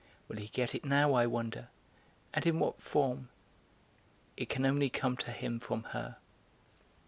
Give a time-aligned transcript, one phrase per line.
[0.27, 1.67] Will he get it now, I wonder,
[2.33, 3.29] and in what form?
[4.35, 6.17] It can only come to him from her."